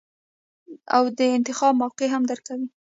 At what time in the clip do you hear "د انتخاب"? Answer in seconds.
1.17-1.73